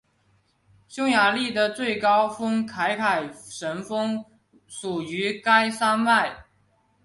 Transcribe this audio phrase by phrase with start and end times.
[0.87, 4.25] 匈牙利的最高峰凯凯什峰
[4.65, 6.43] 属于该山脉。